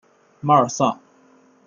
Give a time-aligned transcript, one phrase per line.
[0.39, 0.99] 马尔萨。